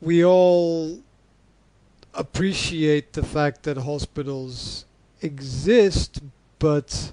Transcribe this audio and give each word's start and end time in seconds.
we 0.00 0.24
all 0.24 0.98
appreciate 2.14 3.12
the 3.12 3.22
fact 3.22 3.62
that 3.64 3.76
hospitals 3.76 4.84
exist, 5.22 6.20
but 6.58 7.12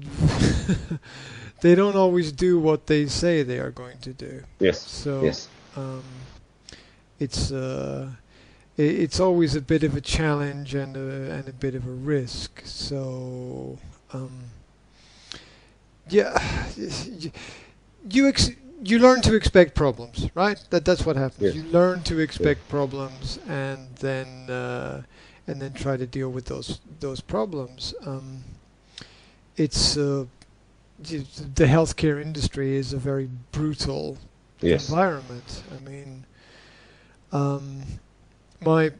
they 1.60 1.74
don't 1.74 1.96
always 1.96 2.32
do 2.32 2.58
what 2.58 2.86
they 2.86 3.06
say 3.06 3.42
they 3.42 3.58
are 3.58 3.70
going 3.70 3.98
to 3.98 4.12
do. 4.12 4.42
Yes. 4.58 4.80
So 4.80 5.22
Yes. 5.22 5.48
um, 5.76 6.02
it's 7.18 7.52
uh, 7.52 8.10
it's 8.76 9.20
always 9.20 9.54
a 9.54 9.60
bit 9.60 9.82
of 9.84 9.96
a 9.96 10.00
challenge 10.00 10.74
and 10.74 10.96
a, 10.96 11.32
and 11.34 11.48
a 11.48 11.52
bit 11.52 11.74
of 11.74 11.86
a 11.86 11.90
risk. 11.90 12.62
So 12.64 13.78
um, 14.12 14.30
yeah, 16.08 16.36
you 16.76 17.30
you, 18.10 18.28
ex- 18.28 18.50
you 18.82 18.98
learn 18.98 19.20
to 19.22 19.34
expect 19.34 19.74
problems, 19.74 20.28
right? 20.34 20.62
That 20.70 20.84
that's 20.84 21.06
what 21.06 21.16
happens. 21.16 21.42
Yes. 21.42 21.54
You 21.54 21.64
learn 21.70 22.02
to 22.04 22.18
expect 22.18 22.68
problems 22.68 23.38
and 23.48 23.94
then 23.96 24.50
uh, 24.50 25.02
and 25.46 25.60
then 25.60 25.72
try 25.72 25.96
to 25.96 26.06
deal 26.06 26.30
with 26.30 26.46
those 26.46 26.80
those 27.00 27.20
problems. 27.20 27.94
Um, 28.04 28.44
it's 29.56 29.96
uh, 29.96 30.26
the 30.98 31.64
healthcare 31.66 32.20
industry 32.20 32.76
is 32.76 32.92
a 32.92 32.98
very 32.98 33.28
brutal 33.52 34.18
Yes. 34.60 34.88
environment. 34.88 35.62
I 35.76 35.88
mean, 35.90 36.24
um, 37.32 37.82
my 38.60 38.92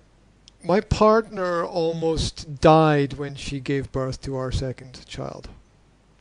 my 0.65 0.81
partner 0.81 1.65
almost 1.65 2.61
died 2.61 3.15
when 3.15 3.35
she 3.37 3.61
gave 3.61 3.93
birth 3.93 4.21
to 4.23 4.37
our 4.37 4.51
second 4.53 5.05
child. 5.07 5.49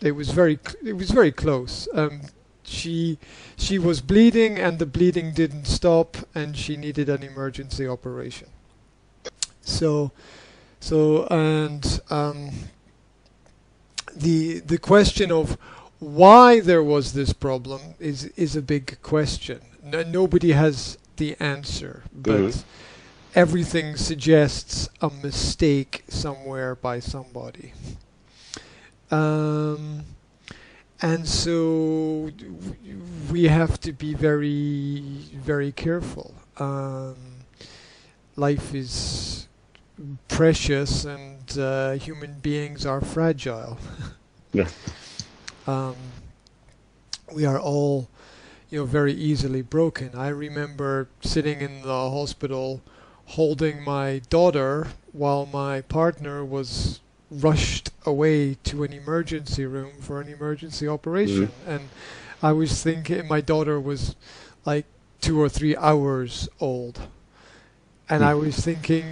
It 0.01 0.11
was 0.11 0.29
very 0.29 0.59
it 0.83 0.93
was 0.93 1.11
very 1.11 1.31
close. 1.31 1.87
Um, 1.93 2.21
she 2.71 3.17
she 3.57 3.77
was 3.79 4.01
bleeding 4.01 4.57
and 4.57 4.79
the 4.79 4.85
bleeding 4.85 5.33
didn't 5.33 5.65
stop 5.65 6.17
and 6.33 6.57
she 6.57 6.77
needed 6.77 7.09
an 7.09 7.23
emergency 7.23 7.87
operation. 7.87 8.49
So 9.61 10.11
so 10.79 11.25
and 11.27 12.01
um, 12.09 12.51
the 14.15 14.59
the 14.59 14.77
question 14.77 15.31
of 15.31 15.57
why 15.99 16.59
there 16.59 16.83
was 16.83 17.13
this 17.13 17.33
problem 17.33 17.81
is 17.99 18.25
is 18.35 18.55
a 18.55 18.61
big 18.61 19.01
question. 19.01 19.61
No, 19.83 20.03
nobody 20.03 20.51
has 20.51 20.97
the 21.17 21.35
answer, 21.39 22.03
but 22.13 22.51
Mhm. 22.51 22.63
everything 23.35 23.95
suggests 23.97 24.89
a 25.01 25.09
mistake 25.09 26.03
somewhere 26.09 26.75
by 26.75 26.99
somebody. 26.99 27.73
Um, 29.11 30.05
and 31.01 31.27
so 31.27 32.29
we 33.31 33.45
have 33.45 33.79
to 33.81 33.91
be 33.91 34.13
very 34.13 35.01
very 35.33 35.71
careful. 35.71 36.33
Um, 36.57 37.15
life 38.35 38.73
is 38.73 39.47
precious, 40.27 41.05
and 41.05 41.57
uh, 41.57 41.91
human 41.93 42.39
beings 42.39 42.85
are 42.85 43.01
fragile. 43.01 43.77
Yeah. 44.53 44.67
um, 45.65 45.95
we 47.33 47.45
are 47.45 47.59
all, 47.59 48.09
you 48.69 48.79
know, 48.79 48.85
very 48.85 49.13
easily 49.13 49.61
broken. 49.61 50.11
I 50.15 50.27
remember 50.29 51.07
sitting 51.21 51.61
in 51.61 51.81
the 51.83 52.09
hospital 52.09 52.81
holding 53.27 53.83
my 53.83 54.21
daughter 54.29 54.87
while 55.13 55.45
my 55.45 55.81
partner 55.81 56.43
was 56.43 56.99
rushed 57.31 57.89
away 58.05 58.55
to 58.55 58.83
an 58.83 58.91
emergency 58.93 59.65
room 59.65 59.93
for 60.01 60.19
an 60.19 60.27
emergency 60.27 60.87
operation. 60.87 61.51
And 61.65 61.89
I 62.43 62.51
was 62.51 62.83
thinking 62.83 63.27
my 63.27 63.39
daughter 63.41 63.79
was 63.79 64.15
like 64.65 64.85
two 65.21 65.41
or 65.41 65.47
three 65.47 65.75
hours 65.77 66.49
old. 66.59 67.07
And 68.09 68.23
I 68.25 68.33
was 68.33 68.57
thinking, 68.59 69.05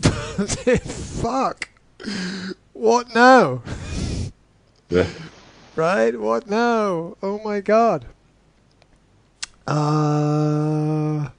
fuck, 0.00 1.68
what 2.72 3.12
now? 3.14 3.62
Yeah. 4.88 5.08
Right? 5.74 6.18
What 6.18 6.48
now? 6.48 7.16
Oh 7.20 7.40
my 7.44 7.60
god. 7.60 8.04
Uh, 9.66 11.30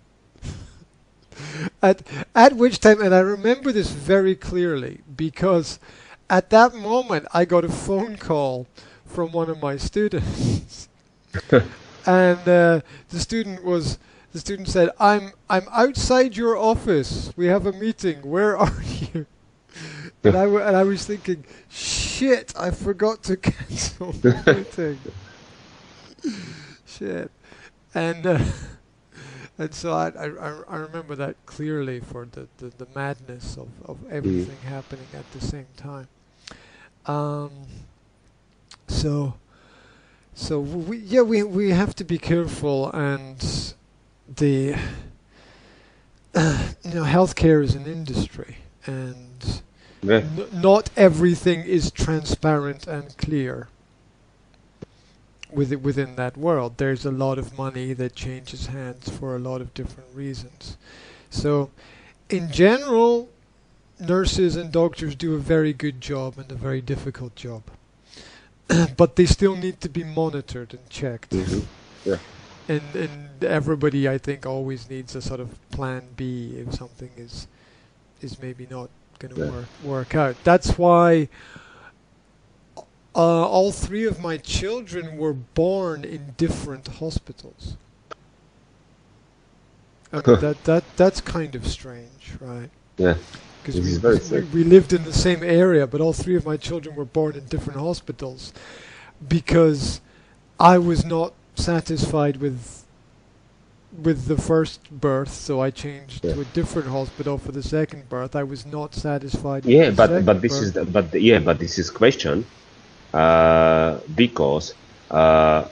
at 1.82 2.02
at 2.34 2.54
which 2.54 2.80
time, 2.80 3.02
and 3.02 3.14
I 3.14 3.20
remember 3.20 3.72
this 3.72 3.90
very 3.92 4.36
clearly 4.36 5.02
because 5.16 5.80
at 6.30 6.50
that 6.50 6.74
moment 6.74 7.28
I 7.34 7.46
got 7.46 7.64
a 7.66 7.70
phone 7.70 8.18
call 8.18 8.68
from 9.06 9.32
one 9.32 9.50
of 9.50 9.62
my 9.62 9.78
students, 9.78 10.90
and 11.52 12.40
uh, 12.48 12.82
the 13.10 13.20
student 13.20 13.64
was 13.64 13.98
the 14.34 14.40
student 14.40 14.68
said, 14.68 14.90
"I'm 15.00 15.32
I'm 15.50 15.68
outside 15.72 16.36
your 16.36 16.58
office. 16.58 17.32
We 17.36 17.46
have 17.48 17.66
a 17.66 17.72
meeting. 17.74 18.22
Where 18.22 18.58
are 18.58 18.82
you?" 19.14 19.26
And 20.24 20.36
I, 20.36 20.46
w- 20.46 20.62
and 20.62 20.76
I 20.76 20.84
was 20.84 21.06
thinking, 21.06 21.46
shit, 21.70 22.54
I 22.58 22.72
forgot 22.72 23.22
to 23.24 23.38
cancel 23.50 24.12
the 24.14 24.34
meeting. 24.48 25.00
shit. 26.88 27.30
And 27.94 28.26
uh, 28.26 28.40
and 29.58 29.74
so 29.74 29.94
I, 29.94 30.08
I, 30.10 30.26
I- 30.68 30.78
remember 30.78 31.16
that 31.16 31.36
clearly 31.46 32.00
for 32.00 32.26
the, 32.32 32.48
the, 32.58 32.72
the 32.78 32.88
madness 32.96 33.58
of, 33.58 33.68
of 33.86 33.98
everything 34.12 34.58
happening 34.68 35.08
at 35.14 35.30
the 35.32 35.40
same 35.42 35.68
time. 35.78 36.08
Um, 37.06 37.52
so 38.88 39.36
so 40.34 40.60
we 40.60 40.98
yeah 40.98 41.22
we 41.22 41.44
we 41.44 41.70
have 41.70 41.96
to 41.96 42.04
be 42.04 42.18
careful 42.18 42.92
and 42.92 43.40
the 44.36 44.76
you 46.36 46.94
know 46.94 47.04
healthcare 47.04 47.64
is 47.64 47.76
an 47.76 47.86
industry 47.86 48.58
and 48.86 49.62
Yeah. 50.04 50.18
N- 50.18 50.48
not 50.62 50.90
everything 50.98 51.62
is 51.64 51.90
transparent 51.92 52.86
and 52.88 53.16
clear 53.18 53.70
within 55.52 55.82
within 55.84 56.16
that 56.16 56.38
world. 56.38 56.78
There's 56.78 57.06
a 57.06 57.12
lot 57.12 57.38
of 57.38 57.58
money 57.58 57.94
that 57.94 58.16
changes 58.16 58.68
hands 58.68 59.10
for 59.10 59.36
a 59.36 59.40
lot 59.40 59.62
of 59.62 59.74
different 59.74 60.10
reasons. 60.14 60.78
So, 61.30 61.70
in 62.30 62.52
general, 62.52 63.30
nurses 64.00 64.56
and 64.56 64.72
doctors 64.72 65.16
do 65.16 65.36
a 65.36 65.40
very 65.40 65.74
good 65.74 66.02
job 66.02 66.38
and 66.38 66.52
a 66.52 66.56
very 66.56 66.82
difficult 66.82 67.36
job, 67.36 67.64
but 68.98 69.16
they 69.16 69.26
still 69.26 69.56
need 69.56 69.82
to 69.82 69.90
be 69.90 70.04
monitored 70.04 70.74
and 70.74 70.90
checked. 70.90 71.32
Mhm. 71.32 71.66
And 72.68 72.82
and 72.96 73.44
everybody, 73.44 74.10
I 74.10 74.18
think, 74.18 74.46
always 74.46 74.90
needs 74.90 75.16
a 75.16 75.22
sort 75.22 75.40
of 75.40 75.50
plan 75.72 76.04
B 76.16 76.56
if 76.58 76.74
something 76.74 77.12
is 77.18 77.48
is 78.22 78.42
maybe 78.42 78.66
not 78.70 78.90
going 79.20 79.36
to 79.36 79.42
Yeah. 79.42 79.52
work 79.52 79.66
work 79.84 80.16
out. 80.16 80.36
That's 80.44 80.78
why 80.78 81.30
uh, 83.16 83.48
all 83.48 83.72
three 83.72 84.06
of 84.06 84.20
my 84.20 84.38
children 84.38 85.18
were 85.18 85.34
born 85.34 86.04
in 86.04 86.34
different 86.38 86.88
hospitals. 86.88 87.78
I 90.12 90.18
mean, 90.18 90.40
that 90.42 90.64
that 90.66 90.84
that's 90.98 91.22
kind 91.22 91.56
of 91.56 91.68
strange, 91.68 92.34
right? 92.40 92.70
Yeah. 92.98 93.16
Because 93.64 93.82
we, 93.82 94.40
we, 94.40 94.46
we 94.54 94.64
lived 94.64 94.94
in 94.94 95.04
the 95.06 95.14
same 95.14 95.44
area, 95.44 95.88
but 95.88 96.00
all 96.00 96.14
three 96.14 96.36
of 96.36 96.46
my 96.46 96.56
children 96.56 96.96
were 96.96 97.06
born 97.06 97.36
in 97.36 97.46
different 97.46 97.80
hospitals 97.80 98.54
because 99.28 100.02
I 100.60 100.78
was 100.78 101.04
not 101.04 101.34
satisfied 101.56 102.38
with 102.38 102.86
with 104.04 104.26
the 104.26 104.38
first 104.38 104.92
birth, 104.92 105.32
so 105.34 105.62
I 105.62 105.72
changed 105.72 106.22
to 106.24 106.42
a 106.42 106.46
different 106.46 106.90
hospital 106.90 107.38
for 107.38 107.54
the 107.54 107.64
second 107.64 108.08
birth. 108.10 108.36
I 108.36 108.44
was 108.44 108.66
not 108.66 108.94
satisfied. 108.94 109.66
Yeah, 109.66 109.90
the 109.90 109.96
but 109.96 110.26
but 110.26 110.42
this 110.42 110.62
is 110.62 110.74
birth. 110.74 110.86
the, 110.86 110.92
but 110.92 111.22
yeah, 111.22 111.40
but 111.40 111.58
this 111.60 111.80
is 111.80 111.90
question 111.90 112.46
because 113.12 114.74
uh, 115.12 115.68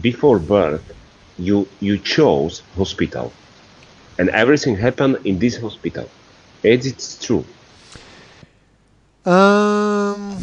before 0.00 0.38
birth 0.38 0.94
you 1.38 1.68
you 1.80 1.98
chose 1.98 2.62
hospital 2.76 3.32
and 4.18 4.28
everything 4.30 4.76
happened 4.76 5.18
in 5.24 5.38
this 5.38 5.56
hospital. 5.56 6.08
As 6.64 6.86
it's 6.86 7.24
true. 7.24 7.44
Um, 9.24 10.36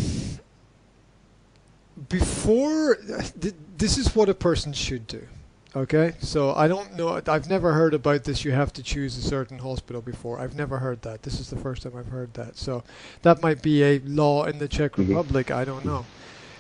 before 2.08 2.96
th- 3.42 3.54
this 3.78 3.98
is 3.98 4.16
what 4.16 4.30
a 4.30 4.34
person 4.34 4.72
should 4.74 5.08
do. 5.08 5.28
Okay, 5.76 6.14
so 6.20 6.54
I 6.54 6.70
don't 6.70 6.96
know. 6.96 7.22
I've 7.28 7.50
never 7.50 7.74
heard 7.74 7.94
about 7.94 8.24
this. 8.24 8.46
You 8.46 8.54
have 8.54 8.72
to 8.74 8.84
choose 8.84 9.18
a 9.18 9.22
certain 9.22 9.60
hospital 9.60 10.02
before. 10.02 10.40
I've 10.40 10.56
never 10.56 10.78
heard 10.78 11.02
that. 11.02 11.24
This 11.24 11.42
is 11.42 11.50
the 11.50 11.58
first 11.58 11.84
time 11.84 11.98
I've 11.98 12.08
heard 12.08 12.34
that. 12.36 12.58
So 12.58 12.86
that 13.24 13.42
might 13.42 13.62
be 13.62 13.84
a 13.84 14.00
law 14.00 14.46
in 14.46 14.60
the 14.60 14.70
Czech 14.70 14.94
Mhm. 14.94 15.10
Republic. 15.10 15.52
I 15.52 15.66
don't 15.66 15.84
know. 15.84 16.06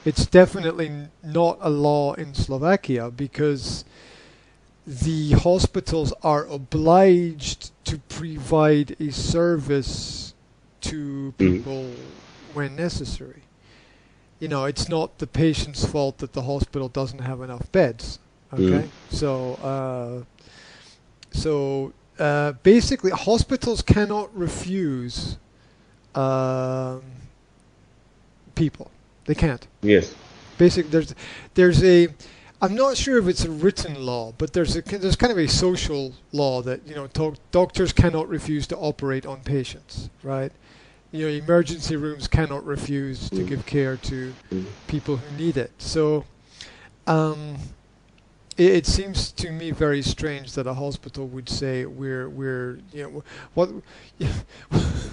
It's 0.05 0.27
definitely 0.27 1.09
not 1.23 1.57
a 1.61 1.69
law 1.69 2.13
in 2.13 2.35
Slovakia 2.35 3.09
because 3.09 3.83
the 4.85 5.31
hospitals 5.31 6.13
are 6.21 6.45
obliged 6.45 7.71
to 7.85 7.97
provide 8.07 8.95
a 8.99 9.11
service 9.11 10.35
to 10.81 11.33
people 11.39 11.89
when 12.53 12.75
necessary. 12.75 13.41
You 14.39 14.47
know, 14.47 14.65
it's 14.65 14.87
not 14.87 15.17
the 15.17 15.25
patient's 15.25 15.83
fault 15.83 16.19
that 16.19 16.33
the 16.33 16.43
hospital 16.43 16.87
doesn't 16.87 17.21
have 17.21 17.41
enough 17.41 17.71
beds. 17.71 18.19
Okay, 18.53 18.85
Mm. 18.85 18.89
So, 19.09 19.53
uh, 19.63 20.23
so 21.31 21.93
uh, 22.19 22.53
basically, 22.61 23.09
hospitals 23.11 23.81
cannot 23.81 24.29
refuse 24.37 25.37
um, 26.13 27.01
people. 28.53 28.91
They 29.25 29.35
can't. 29.35 29.65
Yes. 29.81 30.13
Basic. 30.57 30.89
There's 30.91 31.13
there's 31.53 31.83
a. 31.83 32.07
I'm 32.61 32.73
not 32.75 32.95
sure 32.95 33.17
if 33.17 33.27
it's 33.27 33.43
a 33.43 33.51
written 33.51 34.05
law, 34.05 34.33
but 34.37 34.53
there's 34.53 34.75
a 34.77 34.81
there's 34.81 35.15
kind 35.17 35.31
of 35.31 35.37
a 35.37 35.47
social 35.47 36.13
law 36.31 36.61
that 36.61 36.87
you 36.87 36.95
know 36.95 37.07
doc- 37.07 37.37
doctors 37.51 37.91
cannot 37.91 38.29
refuse 38.29 38.65
to 38.67 38.77
operate 38.77 39.25
on 39.25 39.41
patients, 39.41 40.09
right? 40.23 40.51
You 41.11 41.25
know, 41.25 41.27
emergency 41.33 41.95
rooms 41.95 42.27
cannot 42.27 42.65
refuse 42.65 43.29
to 43.29 43.35
Mm. 43.43 43.47
give 43.47 43.65
care 43.65 43.97
to 43.97 44.33
Mm. 44.51 44.65
people 44.87 45.17
who 45.17 45.37
need 45.37 45.57
it. 45.57 45.71
So, 45.77 46.25
um, 47.07 47.57
it, 48.57 48.71
it 48.71 48.85
seems 48.87 49.31
to 49.33 49.51
me 49.51 49.71
very 49.71 50.01
strange 50.01 50.53
that 50.53 50.65
a 50.67 50.73
hospital 50.73 51.27
would 51.27 51.49
say 51.49 51.85
we're 51.85 52.29
we're 52.29 52.79
you 52.93 53.03
know 53.03 53.23
what. 53.53 53.69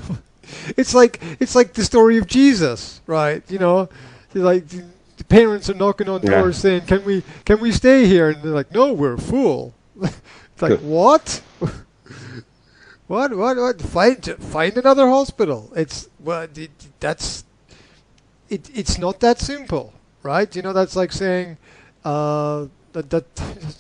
it's 0.77 0.94
like 0.94 1.21
it's 1.41 1.55
like 1.55 1.73
the 1.75 1.85
story 1.85 2.19
of 2.19 2.27
Jesus, 2.27 3.00
right? 3.06 3.43
You 3.50 3.59
know, 3.59 3.89
like 4.35 4.67
the 4.69 5.25
parents 5.29 5.69
are 5.71 5.75
knocking 5.75 6.09
on 6.09 6.23
Yeah. 6.23 6.41
doors 6.41 6.56
saying, 6.59 6.83
"Can 6.83 7.05
we 7.05 7.23
can 7.44 7.61
we 7.61 7.73
stay 7.73 8.06
here?" 8.06 8.31
And 8.31 8.43
they're 8.43 8.53
like, 8.53 8.73
"No, 8.73 8.93
we're 8.93 9.17
full." 9.17 9.75
it's 10.03 10.62
like 10.62 10.81
what? 10.81 11.43
what? 13.06 13.37
What? 13.37 13.56
What? 13.56 13.83
Find 13.83 14.25
find 14.41 14.77
another 14.77 15.09
hospital. 15.09 15.73
It's 15.77 16.09
well, 16.21 16.49
it, 16.55 16.71
that's 17.00 17.44
it. 18.49 18.71
It's 18.75 18.99
not 18.99 19.21
that 19.21 19.41
simple, 19.41 19.93
right? 20.23 20.55
You 20.55 20.62
know, 20.62 20.73
that's 20.73 20.97
like 20.97 21.12
saying 21.12 21.56
uh, 22.05 22.67
that 22.93 23.11
that 23.11 23.25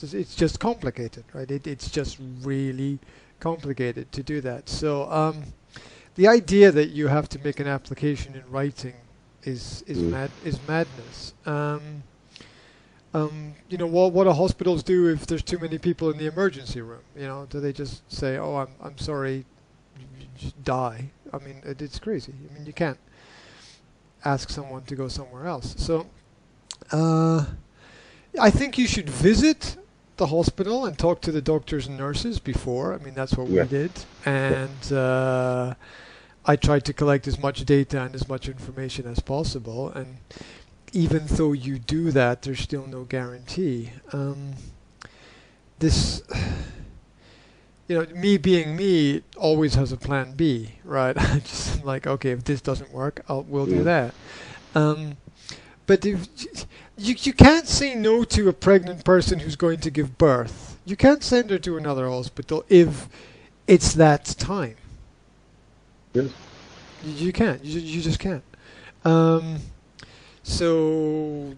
it's 0.12 0.34
just 0.34 0.60
complicated, 0.60 1.24
right? 1.32 1.50
It, 1.50 1.66
it's 1.66 1.90
just 1.90 2.18
really 2.42 2.98
complicated 3.40 4.12
to 4.12 4.22
do 4.22 4.40
that. 4.42 4.68
So 4.68 5.10
um, 5.10 5.44
the 6.14 6.28
idea 6.28 6.70
that 6.70 6.90
you 6.90 7.08
have 7.08 7.28
to 7.30 7.38
make 7.44 7.60
an 7.60 7.66
application 7.66 8.34
in 8.34 8.42
writing 8.50 8.94
is 9.44 9.82
is 9.86 9.98
Mm. 9.98 10.10
mad 10.10 10.30
is 10.44 10.58
madness. 10.68 11.34
Um, 11.46 12.02
um, 13.14 13.54
you 13.68 13.76
know 13.78 13.86
what 13.86 14.12
what 14.12 14.24
do 14.24 14.32
hospitals 14.32 14.82
do 14.82 15.08
if 15.08 15.26
there's 15.26 15.42
too 15.42 15.58
many 15.58 15.78
people 15.78 16.10
in 16.10 16.18
the 16.18 16.26
emergency 16.26 16.80
room? 16.80 17.02
You 17.16 17.26
know, 17.26 17.46
do 17.48 17.60
they 17.60 17.72
just 17.72 18.02
say, 18.10 18.38
"Oh, 18.38 18.56
I'm 18.56 18.68
I'm 18.80 18.98
sorry, 18.98 19.44
die"? 20.64 21.10
I 21.32 21.38
mean, 21.38 21.62
it, 21.64 21.82
it's 21.82 21.98
crazy. 21.98 22.32
I 22.50 22.54
mean, 22.54 22.66
you 22.66 22.72
can't 22.72 22.98
ask 24.24 24.50
someone 24.50 24.82
to 24.84 24.94
go 24.94 25.08
somewhere 25.08 25.46
else. 25.46 25.74
So, 25.78 26.06
uh, 26.92 27.46
I 28.40 28.50
think 28.50 28.78
you 28.78 28.86
should 28.86 29.10
visit 29.10 29.76
the 30.16 30.26
hospital 30.26 30.84
and 30.84 30.98
talk 30.98 31.20
to 31.22 31.32
the 31.32 31.40
doctors 31.42 31.86
and 31.86 31.96
nurses 31.96 32.38
before. 32.38 32.94
I 32.94 32.98
mean, 32.98 33.14
that's 33.14 33.34
what 33.36 33.48
Yeah. 33.48 33.62
we 33.62 33.68
did, 33.68 33.90
and 34.24 34.92
uh, 34.92 35.74
I 36.44 36.56
tried 36.56 36.84
to 36.86 36.92
collect 36.92 37.26
as 37.28 37.38
much 37.38 37.64
data 37.64 38.00
and 38.02 38.14
as 38.14 38.28
much 38.28 38.48
information 38.48 39.06
as 39.06 39.20
possible. 39.20 39.88
And 39.90 40.18
even 40.92 41.22
though 41.26 41.52
you 41.52 41.78
do 41.78 42.10
that, 42.12 42.42
there's 42.42 42.60
still 42.60 42.86
no 42.86 43.04
guarantee. 43.04 43.90
Um, 44.12 44.54
this, 45.78 46.22
you 47.88 47.98
know, 47.98 48.06
me 48.14 48.36
being 48.38 48.76
me 48.76 49.22
always 49.36 49.74
has 49.74 49.92
a 49.92 49.96
plan 49.96 50.32
B, 50.34 50.72
right? 50.84 51.16
I 51.18 51.38
just 51.40 51.84
like, 51.84 52.06
okay, 52.06 52.30
if 52.30 52.44
this 52.44 52.60
doesn't 52.60 52.92
work, 52.92 53.24
I'll 53.28 53.42
we'll 53.44 53.66
do 53.66 53.82
that. 53.84 54.14
Um, 54.74 55.16
but 55.86 56.04
if 56.04 56.28
you 56.96 57.14
you 57.18 57.32
can't 57.32 57.66
say 57.66 57.94
no 57.94 58.24
to 58.24 58.48
a 58.48 58.52
pregnant 58.52 59.04
person 59.04 59.38
who's 59.38 59.56
going 59.56 59.80
to 59.80 59.90
give 59.90 60.18
birth. 60.18 60.78
You 60.84 60.96
can't 60.96 61.22
send 61.22 61.50
her 61.50 61.58
to 61.58 61.76
another 61.76 62.08
hospital 62.08 62.64
if 62.68 63.08
it's 63.66 63.94
that 63.94 64.24
time. 64.38 64.76
Yes. 66.12 66.30
You, 67.04 67.26
you 67.26 67.32
can't. 67.32 67.64
You, 67.64 67.80
you 67.80 68.02
just 68.02 68.18
can't. 68.18 68.42
Um, 69.04 69.58
so, 70.42 71.54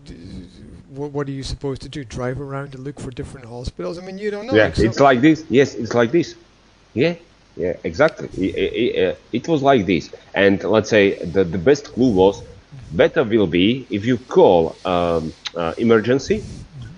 what, 0.91 1.11
what 1.13 1.29
are 1.29 1.33
you 1.33 1.43
supposed 1.43 1.83
to 1.83 1.89
do? 1.89 2.05
Drive 2.05 2.41
around 2.41 2.73
to 2.73 2.79
look 2.79 3.01
for 3.01 3.11
different 3.11 3.47
hospitals? 3.47 3.99
I 3.99 4.03
mean, 4.03 4.19
you 4.19 4.31
don't 4.31 4.47
know. 4.47 4.55
Yeah, 4.55 4.73
it's 4.77 5.01
like 5.01 5.21
this. 5.21 5.45
Yes, 5.49 5.75
it's 5.75 5.95
like 5.95 6.13
this. 6.13 6.37
Yeah, 6.93 7.15
yeah, 7.57 7.77
exactly. 7.85 8.29
It, 8.37 8.55
it, 8.57 9.09
uh, 9.09 9.17
it 9.33 9.49
was 9.49 9.63
like 9.63 9.87
this. 9.87 10.11
And 10.35 10.63
let's 10.65 10.91
say 10.91 11.19
the, 11.25 11.45
the 11.45 11.59
best 11.59 11.85
clue 11.87 12.13
was 12.13 12.43
better 12.93 13.25
will 13.25 13.47
be 13.47 13.87
if 13.91 14.05
you 14.05 14.19
call 14.19 14.77
um, 14.85 15.33
uh, 15.57 15.75
emergency, 15.79 16.43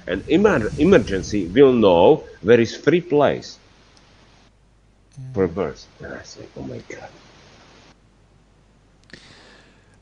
and 0.06 0.22
emer- 0.30 0.70
emergency 0.78 1.46
will 1.46 1.72
know 1.72 2.24
there 2.42 2.60
is 2.60 2.76
free 2.76 3.00
place 3.00 3.58
for 5.34 5.46
birth. 5.48 5.86
And 6.02 6.14
I 6.14 6.22
say, 6.22 6.46
oh 6.56 6.62
my 6.62 6.80
god. 6.88 7.08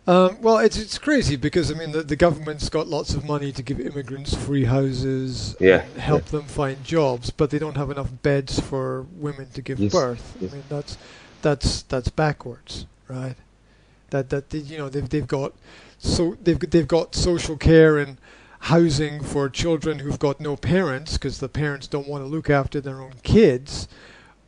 Um, 0.07 0.37
well, 0.43 0.59
it's 0.59 0.77
it's 0.77 0.99
crazy 0.99 1.37
because 1.37 1.71
I 1.71 1.75
mean 1.75 1.93
the, 1.93 2.03
the 2.03 2.17
government's 2.17 2.69
got 2.69 2.87
lots 2.89 3.15
of 3.15 3.25
money 3.25 3.53
to 3.53 3.63
give 3.63 3.81
immigrants 3.81 4.35
free 4.35 4.65
houses, 4.65 5.57
Yeah, 5.59 5.81
and 5.81 5.97
help 5.97 6.27
them 6.27 6.45
find 6.45 6.85
jobs, 6.85 7.31
but 7.31 7.49
they 7.49 7.59
don't 7.59 7.77
have 7.79 7.91
enough 7.91 8.11
beds 8.23 8.61
for 8.61 9.07
women 9.17 9.49
to 9.55 9.63
give 9.63 9.79
Yes, 9.79 9.93
birth. 9.93 10.37
yes. 10.41 10.53
I 10.53 10.57
mean 10.57 10.65
that's 10.69 10.99
that's 11.41 11.83
that's 11.83 12.11
backwards, 12.11 12.85
right? 13.09 13.37
That 14.15 14.31
that 14.31 14.51
they, 14.51 14.59
you 14.59 14.79
know 14.79 14.89
they've 14.89 15.09
they've 15.09 15.27
got 15.27 15.55
so 15.99 16.37
they've 16.41 16.61
they've 16.61 16.87
got 16.87 17.17
social 17.17 17.57
care 17.57 17.99
and 17.99 18.17
housing 18.61 19.21
for 19.21 19.49
children 19.49 19.99
who've 19.99 20.21
got 20.21 20.39
no 20.39 20.55
parents 20.57 21.15
because 21.15 21.41
the 21.41 21.49
parents 21.49 21.89
don't 21.89 22.07
want 22.07 22.23
to 22.23 22.29
look 22.29 22.49
after 22.49 22.81
their 22.81 23.03
own 23.03 23.15
kids, 23.25 23.89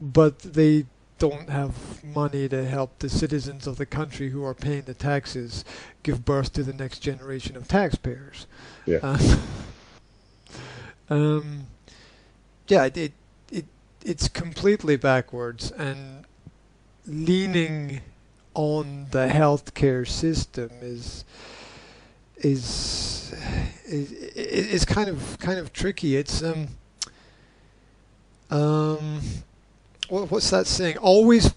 but 0.01 0.39
they 0.39 0.87
don't 1.19 1.51
have 1.51 2.05
money 2.05 2.49
to 2.49 2.65
help 2.65 3.01
the 3.01 3.09
citizens 3.09 3.67
of 3.67 3.77
the 3.77 3.87
country 3.87 4.31
who 4.31 4.45
are 4.45 4.55
paying 4.55 4.83
the 4.83 4.95
taxes 4.95 5.65
give 6.05 6.25
birth 6.25 6.53
to 6.53 6.63
the 6.63 6.73
next 6.73 7.01
generation 7.01 7.57
of 7.57 7.67
taxpayers. 7.67 8.47
Yeah. 8.87 8.99
Uh, 9.03 9.37
um, 11.11 11.67
yeah, 12.69 12.85
it, 12.85 12.97
it 12.97 13.13
it 13.51 13.65
it's 14.05 14.29
completely 14.29 14.95
backwards 14.95 15.73
and 15.73 16.25
leaning 17.05 18.01
on 18.57 19.07
the 19.11 19.29
healthcare 19.29 20.09
system 20.09 20.71
is 20.81 21.25
is 22.39 23.35
is 23.87 24.13
is 24.13 24.85
kind 24.87 25.09
of 25.11 25.39
kind 25.39 25.59
of 25.59 25.73
tricky. 25.73 26.17
It's 26.17 26.43
um 26.43 26.69
um 28.51 29.21
what, 30.09 30.31
what's 30.31 30.51
that 30.51 30.67
saying? 30.67 30.97
Always 30.99 31.53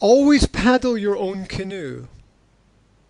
always 0.00 0.46
paddle 0.46 0.96
your 0.96 1.16
own 1.16 1.44
canoe. 1.46 2.06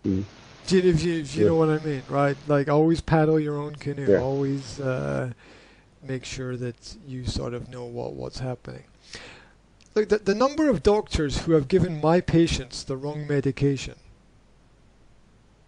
Mm. 0.04 0.24
Do 0.66 0.76
you, 0.78 0.90
if 0.90 1.02
you, 1.02 1.20
if 1.20 1.34
you 1.34 1.42
Yeah. 1.44 1.48
know 1.48 1.56
what 1.56 1.68
I 1.70 1.78
mean, 1.84 2.02
right? 2.08 2.36
Like 2.46 2.68
always 2.68 3.00
paddle 3.00 3.38
your 3.40 3.56
own 3.56 3.76
canoe. 3.76 4.10
Yeah. 4.10 4.20
Always 4.20 4.80
uh, 4.80 5.32
make 6.02 6.24
sure 6.24 6.56
that 6.56 6.96
you 7.06 7.26
sort 7.26 7.54
of 7.54 7.68
know 7.68 7.84
what 7.84 8.14
what's 8.14 8.40
happening. 8.40 8.84
Look, 9.98 10.10
the, 10.10 10.18
the 10.18 10.34
number 10.34 10.68
of 10.68 10.84
doctors 10.84 11.38
who 11.38 11.52
have 11.52 11.66
given 11.66 12.00
my 12.00 12.20
patients 12.20 12.84
the 12.84 12.96
wrong 12.96 13.26
medication. 13.26 13.96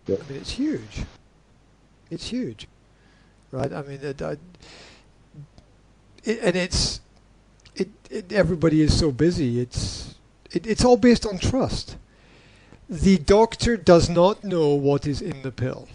Yeah. 0.06 0.16
I 0.16 0.30
mean, 0.30 0.40
it's 0.40 0.52
huge. 0.52 1.02
It's 2.10 2.28
huge, 2.28 2.68
right? 3.50 3.72
I 3.72 3.82
mean, 3.82 3.98
it, 4.00 4.22
I, 4.22 4.36
it, 6.22 6.38
and 6.42 6.54
it's 6.54 7.00
it, 7.74 7.88
it. 8.08 8.32
Everybody 8.32 8.82
is 8.82 8.96
so 8.96 9.10
busy. 9.10 9.60
It's 9.60 10.14
it, 10.52 10.64
it's 10.64 10.84
all 10.84 10.96
based 10.96 11.26
on 11.26 11.38
trust. 11.38 11.96
The 12.88 13.18
doctor 13.18 13.76
does 13.76 14.08
not 14.08 14.44
know 14.44 14.74
what 14.74 15.08
is 15.08 15.20
in 15.20 15.42
the 15.42 15.50
pill. 15.50 15.88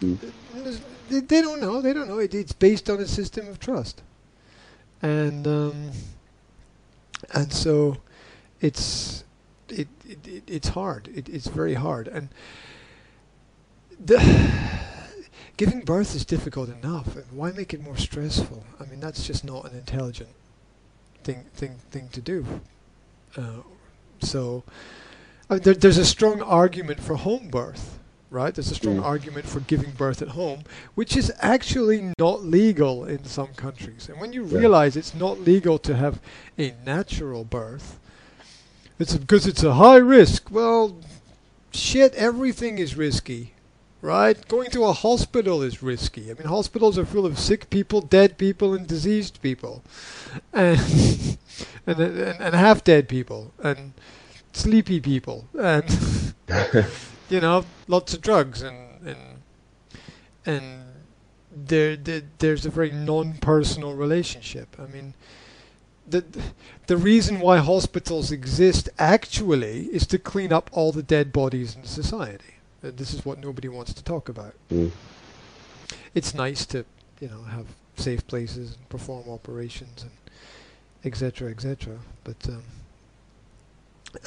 Mm. 0.00 0.18
They, 1.08 1.20
they 1.20 1.40
don't 1.40 1.60
know. 1.60 1.80
They 1.80 1.92
don't 1.92 2.08
know. 2.08 2.18
It, 2.18 2.34
it's 2.34 2.52
based 2.52 2.90
on 2.90 2.98
a 2.98 3.06
system 3.06 3.46
of 3.48 3.60
trust, 3.60 4.02
and 5.02 5.46
um, 5.46 5.90
and 7.32 7.52
so 7.52 7.98
it's 8.60 9.24
it, 9.68 9.88
it, 10.06 10.26
it 10.26 10.42
it's 10.46 10.68
hard. 10.68 11.08
It, 11.14 11.28
it's 11.28 11.48
very 11.48 11.74
hard, 11.74 12.08
and 12.08 12.28
the 14.04 14.18
giving 15.56 15.80
birth 15.80 16.14
is 16.14 16.24
difficult 16.24 16.68
enough. 16.68 17.16
And 17.16 17.24
why 17.30 17.52
make 17.52 17.72
it 17.72 17.82
more 17.82 17.96
stressful? 17.96 18.64
I 18.80 18.84
mean, 18.86 19.00
that's 19.00 19.26
just 19.26 19.44
not 19.44 19.70
an 19.70 19.76
intelligent 19.76 20.30
thing 21.22 21.44
thing 21.54 21.76
thing 21.90 22.08
to 22.12 22.20
do. 22.20 22.46
Uh, 23.36 23.62
so 24.20 24.62
there, 25.48 25.74
there's 25.74 25.98
a 25.98 26.04
strong 26.04 26.40
argument 26.42 27.00
for 27.00 27.16
home 27.16 27.48
birth, 27.48 27.98
right? 28.34 28.54
There's 28.54 28.70
a 28.70 28.74
strong 28.74 28.96
Mm. 28.98 29.04
argument 29.04 29.46
for 29.46 29.60
giving 29.60 29.92
birth 29.92 30.20
at 30.20 30.28
home, 30.30 30.64
which 30.96 31.16
is 31.16 31.32
actually 31.40 32.12
not 32.18 32.44
legal 32.44 33.04
in 33.04 33.24
some 33.24 33.54
countries. 33.54 34.08
And 34.10 34.20
when 34.20 34.32
you 34.32 34.44
Yeah. 34.44 34.58
realize 34.58 34.96
it's 34.96 35.14
not 35.14 35.40
legal 35.40 35.78
to 35.78 35.94
have 35.96 36.20
a 36.58 36.74
natural 36.84 37.44
birth, 37.44 37.98
it's 38.98 39.16
because 39.16 39.46
it's 39.46 39.62
a 39.62 39.74
high 39.74 39.98
risk. 40.18 40.50
Well, 40.50 40.96
shit, 41.72 42.14
everything 42.14 42.78
is 42.78 42.96
risky, 42.96 43.52
right? 44.02 44.36
Going 44.48 44.70
to 44.70 44.84
a 44.84 44.92
hospital 44.92 45.62
is 45.62 45.82
risky. 45.82 46.30
I 46.30 46.34
mean, 46.34 46.48
hospitals 46.48 46.98
are 46.98 47.06
full 47.06 47.26
of 47.26 47.38
sick 47.38 47.70
people, 47.70 48.00
dead 48.00 48.36
people, 48.38 48.74
and 48.74 48.86
diseased 48.86 49.40
people, 49.42 49.82
and 50.52 50.78
and 51.86 51.98
and, 52.00 52.40
and 52.40 52.54
half 52.54 52.82
dead 52.84 53.08
people, 53.08 53.52
and 53.62 53.92
sleepy 54.52 55.00
people, 55.00 55.46
and 55.58 55.84
you 57.34 57.40
know, 57.40 57.64
lots 57.88 58.14
of 58.14 58.20
drugs, 58.20 58.62
and 58.62 58.78
and 59.04 59.18
and 60.46 60.84
there, 61.50 61.96
there 61.96 62.22
there's 62.38 62.64
a 62.64 62.70
very 62.70 62.92
non-personal 62.92 63.94
relationship. 63.94 64.76
I 64.78 64.86
mean. 64.86 65.14
The, 66.06 66.22
the 66.86 66.98
reason 66.98 67.40
why 67.40 67.56
hospitals 67.60 68.30
exist 68.30 68.90
actually 68.98 69.86
is 69.86 70.06
to 70.08 70.18
clean 70.18 70.52
up 70.52 70.68
all 70.70 70.92
the 70.92 71.02
dead 71.02 71.32
bodies 71.32 71.74
in 71.76 71.84
society. 71.84 72.56
Uh, 72.84 72.90
this 72.94 73.14
is 73.14 73.24
what 73.24 73.38
nobody 73.38 73.68
wants 73.68 73.94
to 73.94 74.04
talk 74.04 74.28
about. 74.28 74.52
Mm. 74.70 74.90
It's 76.14 76.34
nice 76.34 76.66
to, 76.66 76.84
you 77.20 77.28
know, 77.28 77.44
have 77.44 77.68
safe 77.96 78.26
places 78.26 78.76
and 78.76 78.86
perform 78.90 79.30
operations 79.30 80.02
and 80.02 80.10
etc. 81.06 81.50
etc. 81.50 81.96
But 82.22 82.50
um, 82.50 82.62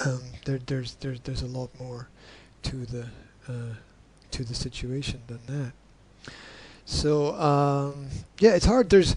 um, 0.03 0.21
there, 0.45 0.59
there's 0.65 0.95
there's 0.95 1.19
there's 1.21 1.43
a 1.43 1.47
lot 1.47 1.69
more 1.79 2.09
to 2.67 2.85
the 2.85 3.05
uh, 3.47 3.75
to 4.31 4.43
the 4.43 4.53
situation 4.53 5.21
than 5.27 5.39
that. 5.47 5.71
So 6.85 7.33
um, 7.35 8.07
yeah, 8.39 8.55
it's 8.55 8.65
hard. 8.65 8.89
There's 8.89 9.15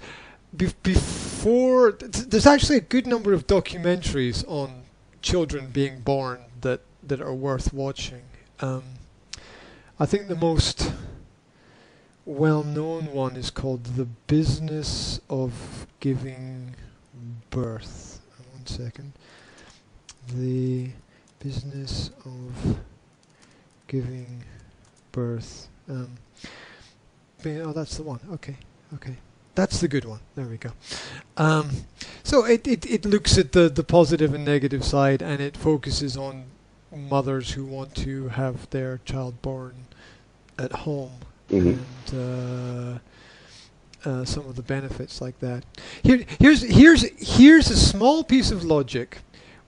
be- 0.56 0.74
before 0.82 1.92
th- 1.92 2.26
there's 2.30 2.46
actually 2.46 2.76
a 2.78 2.86
good 2.94 3.06
number 3.06 3.32
of 3.32 3.46
documentaries 3.46 4.44
on 4.48 4.82
children 5.20 5.70
being 5.72 6.00
born 6.00 6.40
that 6.60 6.80
that 7.02 7.20
are 7.20 7.34
worth 7.34 7.72
watching. 7.72 8.22
Um, 8.60 8.84
I 9.98 10.06
think 10.06 10.28
the 10.28 10.36
most 10.36 10.92
well-known 12.24 13.12
one 13.12 13.34
is 13.36 13.50
called 13.50 13.84
"The 13.96 14.06
Business 14.26 15.20
of 15.28 15.86
Giving 15.98 16.76
Birth." 17.50 18.20
One 18.54 18.66
second. 18.66 19.12
The 20.32 20.90
business 21.40 22.10
of 22.24 22.78
giving 23.90 24.44
birth. 25.10 25.66
Um, 25.88 26.10
be- 27.42 27.60
oh, 27.60 27.72
that's 27.72 27.96
the 27.96 28.04
one. 28.04 28.20
Okay, 28.34 28.56
okay. 28.94 29.16
That's 29.56 29.80
the 29.80 29.88
good 29.88 30.04
one. 30.04 30.20
There 30.36 30.46
we 30.46 30.56
go. 30.58 30.70
Um, 31.36 31.70
so 32.22 32.44
it, 32.44 32.66
it, 32.68 32.86
it 32.88 33.04
looks 33.04 33.36
at 33.36 33.50
the, 33.52 33.68
the 33.68 33.82
positive 33.82 34.32
and 34.32 34.44
negative 34.44 34.84
side 34.84 35.20
and 35.22 35.40
it 35.40 35.56
focuses 35.56 36.16
on 36.16 36.44
mothers 36.94 37.50
who 37.52 37.64
want 37.66 37.94
to 37.96 38.28
have 38.28 38.70
their 38.70 39.00
child 39.04 39.42
born 39.42 39.74
at 40.58 40.72
home 40.72 41.10
Mhm. 41.50 41.78
and 42.14 43.00
uh, 44.06 44.08
uh, 44.08 44.24
some 44.24 44.46
of 44.46 44.54
the 44.54 44.62
benefits 44.62 45.20
like 45.20 45.38
that. 45.40 45.64
Here, 46.04 46.24
here's 46.38 46.62
here's 46.62 47.02
here's 47.36 47.68
a 47.70 47.76
small 47.76 48.22
piece 48.22 48.52
of 48.52 48.62
logic 48.64 49.18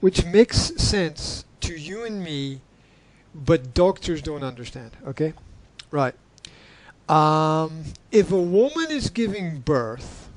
which 0.01 0.25
makes 0.25 0.59
sense 0.81 1.45
to 1.61 1.75
you 1.75 2.05
and 2.05 2.23
me, 2.23 2.61
but 3.35 3.75
doctors 3.75 4.23
don't 4.23 4.43
understand. 4.43 4.93
Okay, 5.07 5.33
right. 5.91 6.15
Um, 7.09 7.85
if 8.11 8.31
a 8.31 8.41
woman 8.41 8.91
is 8.91 9.11
giving 9.11 9.61
birth, 9.61 10.29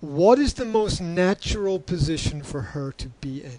what 0.00 0.38
is 0.38 0.54
the 0.54 0.64
most 0.64 1.00
natural 1.00 1.78
position 1.78 2.42
for 2.42 2.60
her 2.60 2.92
to 2.92 3.08
be 3.20 3.42
in? 3.42 3.58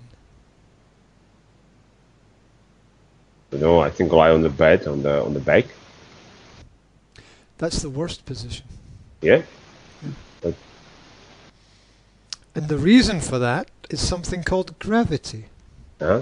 You 3.51 3.57
know, 3.59 3.79
I 3.79 3.89
think 3.89 4.11
lie 4.11 4.31
on 4.31 4.41
the 4.41 4.49
bed 4.49 4.87
on 4.87 5.03
the 5.03 5.23
on 5.23 5.33
the 5.33 5.39
back. 5.39 5.65
That's 7.57 7.81
the 7.81 7.89
worst 7.89 8.25
position. 8.25 8.65
Yeah. 9.21 9.43
And 12.53 12.67
the 12.67 12.77
reason 12.77 13.21
for 13.21 13.39
that 13.39 13.69
is 13.89 14.05
something 14.05 14.43
called 14.43 14.77
gravity. 14.79 15.45
Uh-huh. 16.01 16.21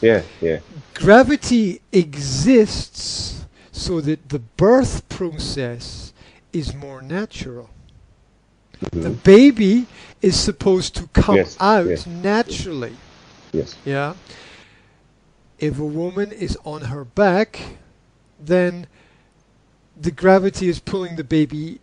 Yeah. 0.00 0.22
Yeah. 0.40 0.60
Gravity 0.94 1.80
exists 1.92 3.44
so 3.72 4.00
that 4.00 4.28
the 4.28 4.38
birth 4.38 5.08
process 5.08 6.12
is 6.52 6.74
more 6.74 7.02
natural. 7.02 7.70
The 8.80 9.10
Mhm. 9.10 9.22
baby 9.24 9.86
is 10.22 10.38
supposed 10.38 10.94
to 10.96 11.08
come 11.12 11.36
Yes, 11.36 11.56
out 11.60 11.86
yes. 11.86 12.06
naturally. 12.06 12.96
Yes. 13.52 13.74
Yeah. 13.84 14.14
If 15.58 15.78
a 15.78 15.84
woman 15.84 16.30
is 16.32 16.56
on 16.64 16.82
her 16.82 17.04
back, 17.04 17.78
then 18.38 18.86
the 20.00 20.12
gravity 20.12 20.68
is 20.68 20.78
pulling 20.78 21.16
the 21.16 21.24
baby 21.24 21.80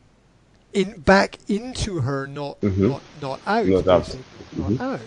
in 0.74 1.00
back 1.02 1.38
into 1.48 2.02
her, 2.02 2.28
not 2.28 2.62
Mhm. 2.62 2.78
not 2.90 3.02
not 3.22 3.40
out. 3.46 3.66
Not 3.68 3.88
out. 3.88 4.18
Mhm. 4.56 4.80
Not 4.80 4.82
out. 4.82 5.00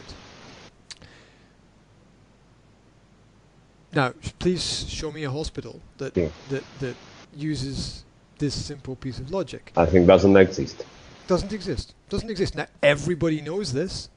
Now, 3.95 4.12
please 4.38 4.87
show 4.88 5.11
me 5.11 5.25
a 5.25 5.30
hospital 5.30 5.80
that 5.99 6.16
Yeah. 6.16 6.28
that 6.50 6.64
that 6.80 6.97
uses 7.37 8.04
this 8.38 8.54
simple 8.54 8.97
piece 8.97 9.18
of 9.18 9.30
logic. 9.30 9.73
I 9.76 9.87
think 9.87 10.07
doesn't 10.07 10.37
exist. 10.37 10.85
Doesn't 11.26 11.52
exist. 11.52 11.95
Doesn't 12.09 12.30
exist. 12.30 12.54
Now 12.54 12.66
everybody 12.83 13.40
knows 13.40 13.73
this. 13.73 14.09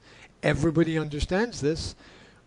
Everybody 0.44 0.98
understands 0.98 1.62
this, 1.62 1.96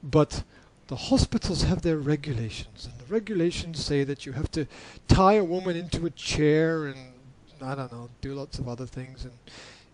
but 0.03 0.43
the 0.89 0.97
hospitals 0.97 1.63
have 1.63 1.83
their 1.83 1.97
regulations, 1.97 2.87
and 2.87 2.99
the 2.99 3.13
regulations 3.13 3.83
say 3.85 4.05
that 4.05 4.27
you 4.27 4.33
have 4.33 4.51
to 4.51 4.67
tie 5.09 5.35
a 5.35 5.45
woman 5.45 5.77
into 5.77 6.05
a 6.05 6.11
chair 6.11 6.87
and 6.87 6.99
I 7.63 7.75
don't 7.75 7.91
know, 7.93 8.11
do 8.21 8.35
lots 8.35 8.59
of 8.59 8.69
other 8.69 8.85
things 8.85 9.25
and 9.25 9.33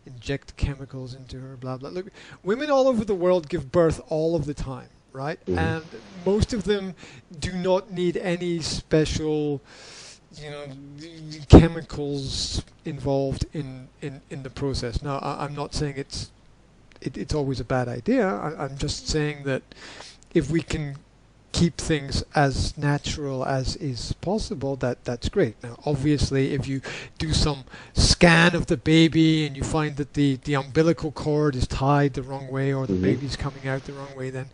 inject 0.07 0.57
chemicals 0.57 1.15
into 1.15 1.39
her, 1.41 1.57
blah 1.57 1.77
blah. 1.77 1.91
Look, 1.91 2.07
women 2.43 2.71
all 2.71 2.89
over 2.89 3.05
the 3.05 3.15
world 3.15 3.49
give 3.49 3.71
birth 3.71 4.01
all 4.09 4.35
of 4.35 4.47
the 4.47 4.55
time, 4.55 4.89
right? 5.13 5.39
Mhm. 5.47 5.59
And 5.59 5.85
most 6.25 6.53
of 6.53 6.65
them 6.65 6.95
do 7.39 7.53
not 7.53 7.91
need 7.93 8.17
any 8.17 8.61
special 8.61 9.61
you 10.37 10.51
know 10.51 10.65
chemicals 11.49 12.63
involved 12.85 13.47
in, 13.53 13.89
in, 14.01 14.21
in 14.31 14.43
the 14.43 14.51
process. 14.51 15.03
Now, 15.03 15.19
I, 15.19 15.45
I'm 15.45 15.55
not 15.55 15.75
saying 15.75 15.95
it's 15.97 16.31
it, 17.01 17.17
it's 17.17 17.35
always 17.35 17.61
a 17.61 17.65
bad 17.65 17.89
idea. 17.89 18.27
I, 18.29 18.65
I'm 18.65 18.77
just 18.77 19.09
saying 19.09 19.45
that 19.45 19.63
if 20.35 20.51
we 20.51 20.63
can 20.63 20.97
keep 21.53 21.79
things 21.79 22.23
as 22.35 22.77
natural 22.79 23.45
as 23.45 23.75
is 23.77 24.13
possible, 24.21 24.77
that 24.77 25.05
that's 25.05 25.29
great. 25.29 25.57
Now, 25.63 25.79
obviously, 25.85 26.53
if 26.55 26.69
you 26.69 26.81
do 27.19 27.33
some 27.33 27.65
scan 27.95 28.55
of 28.55 28.67
the 28.67 28.77
baby 28.77 29.47
and 29.47 29.57
you 29.57 29.65
find 29.65 29.97
that 29.97 30.15
the, 30.15 30.37
the 30.45 30.55
umbilical 30.55 31.11
cord 31.11 31.57
is 31.57 31.67
tied 31.67 32.15
the 32.15 32.23
wrong 32.23 32.49
way 32.53 32.73
or 32.73 32.87
the 32.87 32.93
Mhm. 32.93 33.03
baby's 33.03 33.35
coming 33.37 33.67
out 33.67 33.85
the 33.85 33.93
wrong 33.95 34.15
way, 34.17 34.31
then 34.31 34.47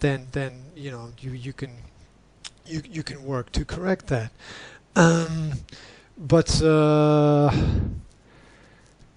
then 0.00 0.26
then 0.32 0.64
you 0.74 0.90
know 0.90 1.12
you 1.20 1.32
you 1.32 1.52
can 1.52 1.70
you 2.66 2.82
you 2.88 3.02
can 3.02 3.24
work 3.24 3.52
to 3.52 3.64
correct 3.64 4.06
that. 4.08 4.32
Um, 4.96 5.52
but 6.18 6.62
uh, 6.62 7.50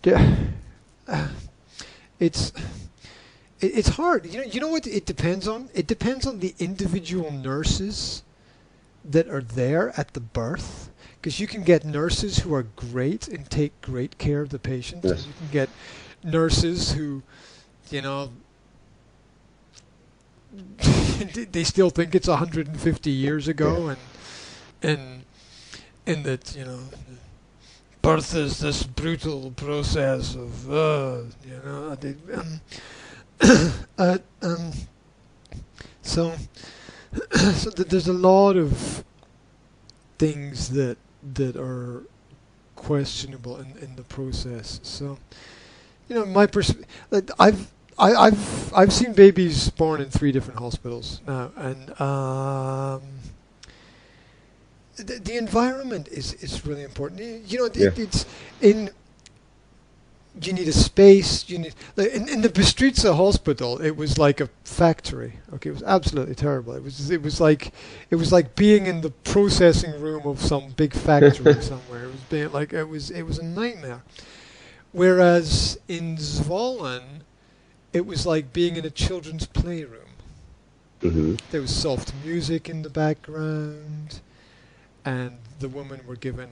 yeah, 0.04 0.36
uh, 1.08 1.28
it's 2.20 2.52
it, 3.60 3.78
it's 3.78 3.90
hard. 3.90 4.26
You 4.26 4.40
know, 4.40 4.46
you 4.46 4.60
know 4.60 4.68
what 4.68 4.88
it 4.88 5.06
depends 5.06 5.48
on. 5.48 5.70
It 5.74 5.88
depends 5.88 6.28
on 6.28 6.40
the 6.40 6.54
individual 6.60 7.32
nurses 7.32 8.24
that 9.04 9.28
are 9.28 9.42
there 9.42 9.94
at 9.98 10.14
the 10.14 10.20
birth. 10.20 10.90
Because 11.20 11.40
you 11.40 11.48
can 11.48 11.64
get 11.64 11.86
nurses 11.86 12.40
who 12.40 12.54
are 12.54 12.64
great 12.64 13.30
and 13.30 13.50
take 13.50 13.80
great 13.82 14.18
care 14.18 14.42
of 14.42 14.50
the 14.50 14.60
patient. 14.60 15.06
and 15.06 15.18
you 15.20 15.34
can 15.40 15.48
get 15.54 15.70
nurses 16.22 16.92
who, 16.92 17.24
you 17.90 18.02
know, 18.02 18.30
they 21.52 21.64
still 21.64 21.90
think 21.90 22.16
it's 22.16 22.28
150 22.28 23.12
years 23.12 23.48
ago, 23.48 23.88
and 23.88 24.00
and 24.82 25.26
and 26.06 26.26
that 26.26 26.56
you 26.56 26.66
know, 26.66 26.80
birth 28.02 28.36
is 28.36 28.60
this 28.60 28.84
brutal 28.84 29.52
process 29.52 30.36
of 30.36 30.72
uh, 30.72 31.22
you 31.46 31.60
know, 31.66 31.96
they, 31.96 32.16
um, 32.34 32.62
uh, 33.98 34.18
um, 34.42 34.72
so 36.02 36.34
so 37.54 37.72
th- 37.72 37.88
there's 37.88 38.08
a 38.08 38.14
lot 38.14 38.56
of 38.56 39.04
things 40.18 40.70
that 40.70 40.98
that 41.34 41.56
are 41.56 42.04
questionable 42.76 43.58
in, 43.60 43.78
in 43.82 43.96
the 43.96 44.04
process. 44.04 44.80
So 44.84 45.18
you 46.10 46.16
know, 46.16 46.26
my 46.26 46.46
pers- 46.46 46.76
like, 47.12 47.30
I've 47.40 47.72
I, 47.98 48.14
I've 48.14 48.74
I've 48.74 48.94
seen 48.94 49.14
babies 49.14 49.70
born 49.70 50.02
in 50.02 50.10
three 50.10 50.32
different 50.32 50.60
hospitals 50.60 51.22
now, 51.28 51.52
and 51.56 51.90
um, 52.02 53.02
the, 54.96 55.20
the 55.24 55.38
environment 55.38 56.08
is, 56.10 56.34
is 56.36 56.66
really 56.66 56.84
important. 56.84 57.22
You 57.50 57.60
know, 57.60 57.66
it, 57.66 57.98
it's 57.98 58.26
in 58.62 58.90
you 60.42 60.54
need 60.54 60.68
a 60.68 60.74
space. 60.74 61.48
You 61.50 61.60
need 61.60 61.76
like, 61.96 62.12
in 62.12 62.28
in 62.28 62.42
the 62.42 62.50
Bystrica 62.50 63.16
hospital. 63.16 63.80
It 63.80 63.96
was 63.96 64.18
like 64.18 64.42
a 64.42 64.50
factory. 64.64 65.34
Okay, 65.54 65.70
it 65.70 65.74
was 65.74 65.84
absolutely 65.84 66.36
terrible. 66.36 66.74
It 66.74 66.84
was 66.84 67.12
it 67.12 67.22
was 67.22 67.40
like 67.40 67.72
it 68.10 68.16
was 68.16 68.32
like 68.32 68.56
being 68.56 68.88
in 68.88 69.02
the 69.02 69.12
processing 69.12 70.00
room 70.02 70.26
of 70.26 70.42
some 70.42 70.72
big 70.72 70.94
factory 70.94 71.54
somewhere. 71.62 72.06
It 72.06 72.12
was 72.12 72.22
being 72.30 72.52
like 72.52 72.74
it 72.74 72.86
was 72.86 73.12
it 73.12 73.24
was 73.24 73.38
a 73.38 73.46
nightmare. 73.46 74.02
Whereas 74.92 75.80
in 75.88 76.18
Zvolen, 76.18 77.22
it 77.94 78.06
was 78.06 78.26
like 78.26 78.52
being 78.54 78.76
in 78.76 78.86
a 78.86 78.90
children's 78.90 79.46
playroom. 79.46 80.10
hmm 81.02 81.36
There 81.52 81.62
was 81.62 81.74
soft 81.76 82.14
music 82.26 82.68
in 82.70 82.82
the 82.82 82.90
background, 82.90 84.20
and 85.06 85.38
the 85.60 85.70
women 85.70 86.02
were 86.08 86.16
given 86.16 86.50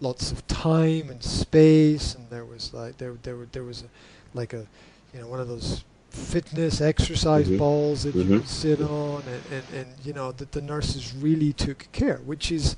lots 0.00 0.30
of 0.30 0.46
time 0.46 1.08
and 1.10 1.22
space, 1.22 2.14
and 2.14 2.28
there 2.30 2.44
was 2.44 2.72
like 2.74 2.98
there 2.98 3.14
there 3.22 3.36
there 3.52 3.64
was 3.64 3.82
a, 3.82 3.86
like 4.34 4.52
a 4.52 4.66
you 5.14 5.20
know 5.20 5.28
one 5.28 5.40
of 5.40 5.48
those 5.48 5.84
fitness 6.10 6.80
exercise 6.80 7.48
Mhm. 7.48 7.58
balls 7.58 8.02
that 8.04 8.14
you 8.14 8.24
Mhm. 8.24 8.38
could 8.38 8.48
sit 8.48 8.80
on, 8.80 9.22
and, 9.26 9.42
and, 9.50 9.64
and 9.74 10.06
you 10.06 10.12
know 10.12 10.32
that 10.32 10.52
the 10.52 10.60
nurses 10.60 11.14
really 11.14 11.52
took 11.52 11.88
care, 11.92 12.18
which 12.26 12.52
is 12.52 12.76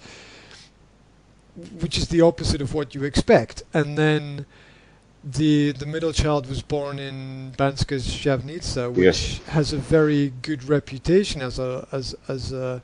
which 1.80 1.96
is 1.96 2.08
the 2.08 2.20
opposite 2.20 2.60
of 2.60 2.74
what 2.74 2.94
you 2.94 3.02
expect, 3.04 3.62
and 3.74 3.96
then. 3.98 4.46
The 5.28 5.72
the 5.72 5.86
middle 5.86 6.12
child 6.12 6.46
was 6.48 6.62
born 6.62 7.00
in 7.00 7.52
Banska 7.58 7.96
Štiavnica, 7.98 8.92
which 8.92 9.04
Yes. 9.04 9.38
has 9.48 9.72
a 9.72 9.76
very 9.78 10.32
good 10.42 10.62
reputation 10.68 11.42
as 11.42 11.58
a 11.58 11.88
as 11.90 12.14
as 12.28 12.52
a 12.52 12.80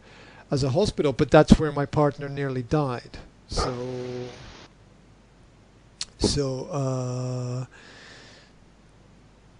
as 0.50 0.64
a 0.64 0.70
hospital, 0.70 1.12
but 1.12 1.30
that's 1.30 1.58
where 1.60 1.70
my 1.70 1.86
partner 1.86 2.28
nearly 2.28 2.62
died. 2.64 3.18
So 3.46 3.72
so 6.18 6.64
uh, 6.66 7.66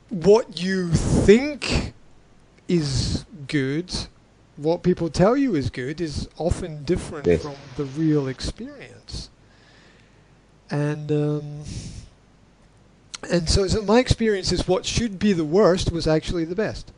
what 0.09 0.61
you 0.61 0.89
think 0.91 1.93
is 2.69 3.25
good, 3.47 3.95
what 4.57 4.83
people 4.83 5.09
tell 5.09 5.37
you 5.37 5.55
is 5.55 5.71
good, 5.71 6.01
is 6.01 6.29
often 6.37 6.83
different 6.85 7.27
Yes. 7.29 7.43
from 7.43 7.55
the 7.77 7.85
real 7.85 8.27
experience. 8.27 9.31
And 10.71 11.13
um, 11.13 11.63
and 13.31 13.49
so, 13.49 13.67
so 13.67 13.83
my 13.83 13.99
experience 13.99 14.53
is 14.53 14.67
what 14.67 14.85
should 14.85 15.19
be 15.19 15.33
the 15.33 15.45
worst 15.45 15.93
was 15.93 16.07
actually 16.07 16.45
the 16.45 16.55
best. 16.55 16.93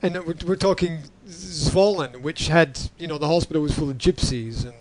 And 0.00 0.14
we're, 0.24 0.34
we're 0.46 0.56
talking 0.56 1.04
Zvolen, 1.28 2.22
which 2.22 2.48
had, 2.48 2.78
you 2.98 3.06
know, 3.06 3.18
the 3.18 3.28
hospital 3.28 3.62
was 3.62 3.74
full 3.74 3.90
of 3.90 3.98
gypsies, 3.98 4.64
and 4.64 4.74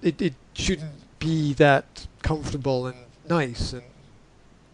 it, 0.00 0.20
it 0.22 0.34
shouldn't 0.54 1.18
be 1.18 1.52
that 1.54 2.06
comfortable 2.22 2.86
and 2.86 2.98
nice, 3.28 3.72
and 3.72 3.82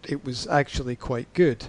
it 0.05 0.25
was 0.25 0.47
actually 0.49 0.97
quite 0.97 1.33
good. 1.33 1.67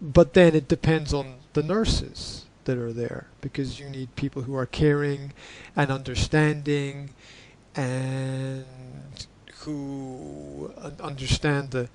But 0.00 0.34
then 0.34 0.54
it 0.54 0.68
depends 0.68 1.12
on 1.12 1.36
the 1.52 1.62
nurses 1.62 2.46
that 2.64 2.78
are 2.78 2.92
there, 2.92 3.26
because 3.40 3.78
you 3.78 3.88
need 3.88 4.14
people 4.16 4.42
who 4.42 4.54
are 4.56 4.66
caring 4.66 5.32
and 5.76 5.90
understanding, 5.90 7.10
and 7.74 8.64
who 9.60 10.72
understand 11.00 11.72
the, 11.72 11.88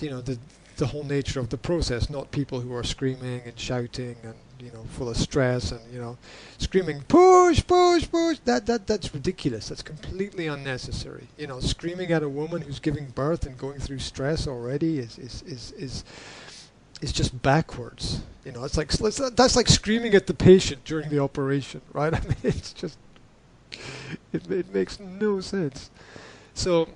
you 0.00 0.10
know, 0.10 0.20
the 0.20 0.38
the 0.76 0.86
whole 0.86 1.04
nature 1.04 1.40
of 1.40 1.48
the 1.48 1.56
process, 1.56 2.10
not 2.10 2.30
people 2.30 2.60
who 2.60 2.74
are 2.74 2.84
screaming 2.84 3.40
and 3.46 3.58
shouting 3.58 4.16
and 4.22 4.34
you 4.60 4.70
know 4.72 4.84
full 4.90 5.08
of 5.08 5.16
stress 5.16 5.72
and 5.72 5.80
you 5.92 6.00
know 6.00 6.16
screaming 6.58 7.02
push 7.08 7.66
push 7.66 8.10
push. 8.10 8.38
That 8.44 8.66
that 8.66 8.86
that's 8.86 9.12
ridiculous. 9.14 9.68
That's 9.68 9.82
completely 9.82 10.46
unnecessary. 10.46 11.28
You 11.38 11.46
know 11.46 11.60
screaming 11.60 12.12
at 12.12 12.22
a 12.22 12.28
woman 12.28 12.62
who's 12.62 12.78
giving 12.78 13.06
birth 13.06 13.46
and 13.46 13.56
going 13.56 13.80
through 13.80 14.00
stress 14.00 14.46
already 14.46 14.98
is 14.98 15.18
is 15.18 15.42
is 15.42 15.72
is, 15.72 16.04
is 17.00 17.12
just 17.12 17.40
backwards. 17.42 18.22
You 18.44 18.52
know 18.52 18.64
it's 18.64 18.76
like 18.76 18.90
that's 18.90 19.56
like 19.56 19.68
screaming 19.68 20.14
at 20.14 20.26
the 20.26 20.34
patient 20.34 20.84
during 20.84 21.08
the 21.08 21.18
operation 21.18 21.80
right? 21.92 22.14
I 22.18 22.20
mean 22.20 22.36
it's 22.42 22.72
just 22.72 22.98
it, 24.32 24.50
it 24.50 24.74
makes 24.74 25.00
no 25.00 25.40
sense. 25.40 25.90
So 26.54 26.88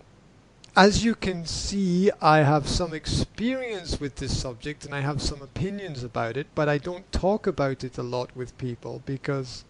as 0.77 1.05
you 1.05 1.15
can 1.15 1.47
see, 1.47 2.11
I 2.21 2.39
have 2.39 2.69
some 2.69 2.95
experience 2.95 4.00
with 4.00 4.17
this 4.17 4.39
subject 4.39 4.85
and 4.85 4.95
I 4.95 5.00
have 5.00 5.21
some 5.21 5.43
opinions 5.43 6.05
about 6.05 6.37
it, 6.37 6.47
but 6.54 6.69
I 6.69 6.78
don't 6.78 7.11
talk 7.13 7.47
about 7.47 7.85
it 7.85 7.99
a 7.99 8.02
lot 8.02 8.30
with 8.37 8.56
people 8.59 9.02
because 9.06 9.65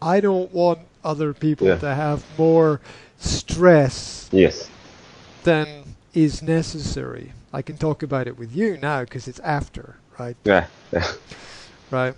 I 0.00 0.20
don't 0.20 0.52
want 0.52 0.80
other 1.04 1.32
people 1.34 1.66
Yeah. 1.68 1.78
to 1.78 1.94
have 1.94 2.24
more 2.38 2.80
stress 3.18 4.28
Yes. 4.32 4.68
than 5.44 5.96
is 6.14 6.42
necessary. 6.42 7.32
I 7.52 7.62
can 7.62 7.76
talk 7.76 8.02
about 8.02 8.26
it 8.26 8.38
with 8.38 8.54
you 8.54 8.76
now 8.78 9.00
because 9.04 9.28
it's 9.28 9.40
after, 9.40 9.96
right? 10.18 10.36
Yeah. 10.44 10.66
yeah. 10.92 11.12
right? 11.90 12.14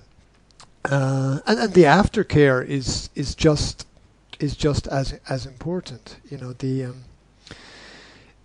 Uh, 0.85 1.41
and 1.47 1.59
and 1.59 1.73
the 1.75 1.85
aftercare 1.85 2.65
is 2.67 3.09
is 3.15 3.35
just 3.35 3.87
is 4.39 4.55
just 4.57 4.87
as 4.89 5.19
as 5.29 5.47
important. 5.47 6.17
You 6.31 6.39
know 6.39 6.53
the 6.53 6.85
um, 6.85 7.05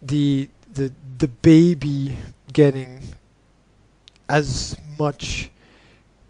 the 0.02 0.50
the 0.74 0.92
the 1.18 1.28
baby 1.28 2.18
getting 2.54 3.02
as 4.28 4.78
much 4.98 5.50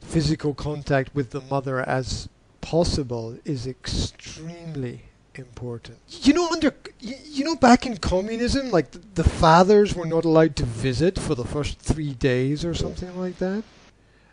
physical 0.02 0.54
contact 0.54 1.14
with 1.14 1.30
the 1.32 1.42
mother 1.42 1.82
as 1.88 2.30
possible 2.62 3.38
is 3.46 3.68
extremely 3.68 5.02
important. 5.36 5.98
You 6.10 6.34
know, 6.34 6.50
under 6.50 6.74
you 7.00 7.44
know, 7.44 7.56
back 7.56 7.86
in 7.86 7.98
communism, 7.98 8.72
like 8.72 8.92
the, 8.92 9.02
the 9.16 9.24
fathers 9.24 9.96
were 9.96 10.06
not 10.06 10.26
allowed 10.26 10.56
to 10.58 10.66
visit 10.66 11.20
for 11.20 11.36
the 11.36 11.46
first 11.46 11.80
three 11.80 12.14
days 12.14 12.66
or 12.66 12.74
something 12.74 13.18
like 13.20 13.38
that. 13.38 13.64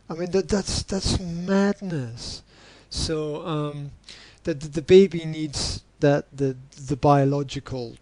I 0.08 0.14
mean, 0.14 0.30
that 0.30 0.48
that's 0.48 0.82
that's 0.82 1.20
madness. 1.20 2.42
So 2.90 3.46
um, 3.46 3.90
the, 4.44 4.54
the 4.54 4.68
the 4.68 4.82
baby 4.82 5.24
needs 5.24 5.82
that 6.00 6.26
the 6.36 6.56
the 6.86 6.96
biological 6.96 7.96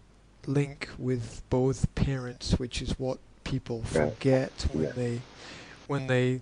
link 0.47 0.89
with 0.97 1.41
both 1.49 1.93
parents, 1.95 2.53
which 2.59 2.81
is 2.81 2.97
what 2.99 3.19
people 3.43 3.83
forget 3.83 4.51
when 4.73 4.83
Yeah. 4.85 4.91
they 4.91 5.21
when 5.87 6.07
they 6.07 6.41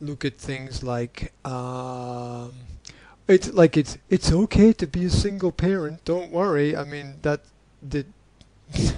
look 0.00 0.24
at 0.24 0.36
things 0.36 0.82
like 0.82 1.32
um, 1.44 2.52
it's 3.28 3.52
like 3.52 3.76
it's 3.76 3.98
it's 4.10 4.30
okay 4.32 4.72
to 4.74 4.86
be 4.86 5.06
a 5.06 5.10
single 5.10 5.52
parent. 5.52 6.04
Don't 6.04 6.30
worry. 6.30 6.76
I 6.76 6.84
mean 6.84 7.18
that 7.22 7.40
the 7.82 8.04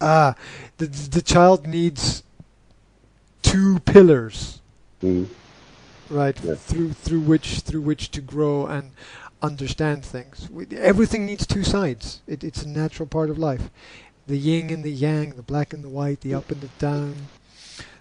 ah 0.00 0.34
the 0.78 0.86
the 0.86 1.22
child 1.22 1.66
needs 1.66 2.22
two 3.42 3.78
pillars 3.80 4.60
Mm. 5.02 5.28
right 6.08 6.36
Yeah. 6.42 6.54
through 6.54 6.92
through 6.94 7.20
which 7.20 7.60
through 7.60 7.82
which 7.82 8.10
to 8.12 8.20
grow 8.22 8.66
and 8.66 8.92
understand 9.42 10.04
things. 10.04 10.48
We- 10.50 10.66
everything 10.76 11.26
needs 11.26 11.46
two 11.46 11.64
sides. 11.64 12.20
It, 12.26 12.42
it's 12.44 12.62
a 12.62 12.68
natural 12.68 13.06
part 13.06 13.30
of 13.30 13.38
life. 13.38 13.70
The 14.26 14.36
yin 14.36 14.70
and 14.70 14.82
the 14.82 14.90
yang 14.90 15.30
the 15.30 15.42
black 15.42 15.72
and 15.72 15.84
the 15.84 15.88
white 15.88 16.20
the 16.22 16.34
up 16.34 16.50
and 16.50 16.60
the 16.60 16.68
down 16.78 17.14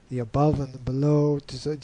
the 0.09 0.19
above 0.19 0.59
and 0.59 0.73
the 0.73 0.79
below. 0.79 1.39
Uh, 1.65 1.75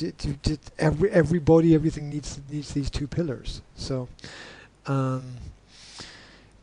every 0.79 1.11
everybody 1.11 1.75
everything 1.75 2.09
needs 2.09 2.39
needs 2.49 2.73
these 2.73 2.89
two 2.89 3.07
pillars. 3.07 3.61
So 3.75 4.07
um 4.87 5.23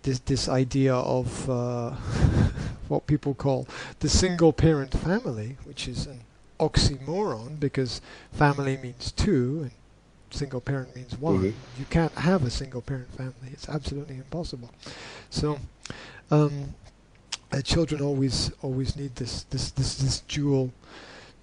this 0.02 0.18
this 0.20 0.48
idea 0.48 0.94
of 0.94 1.48
uh, 1.50 1.90
what 2.88 3.06
people 3.06 3.34
call 3.34 3.68
the 4.00 4.08
single 4.08 4.52
parent 4.52 4.92
family 4.92 5.56
which 5.64 5.86
is 5.88 6.06
an 6.06 6.20
oxymoron 6.58 7.60
because 7.60 8.00
family 8.32 8.76
means 8.76 9.12
two 9.12 9.60
and 9.62 9.70
single 10.30 10.60
parent 10.60 10.94
means 10.94 11.16
one. 11.18 11.38
Mhm. 11.38 11.54
You 11.78 11.84
can't 11.90 12.12
have 12.14 12.44
a 12.44 12.50
single 12.50 12.80
parent 12.82 13.10
family. 13.16 13.50
It's 13.52 13.68
absolutely 13.68 14.16
impossible. 14.16 14.70
So 15.30 15.58
um, 16.30 16.74
uh, 17.52 17.62
children 17.62 18.00
always 18.02 18.50
always 18.62 18.96
need 18.96 19.16
this 19.16 19.44
this 19.50 19.70
this, 19.70 19.96
this 19.96 20.20
dual 20.20 20.72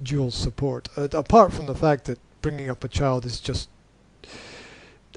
dual 0.02 0.32
support. 0.32 0.90
Uh, 0.98 1.08
apart 1.14 1.54
from 1.54 1.66
the 1.66 1.76
fact 1.76 2.06
that 2.06 2.20
bringing 2.42 2.70
up 2.70 2.84
a 2.84 2.88
child 2.88 3.26
is 3.26 3.40
just 3.40 3.70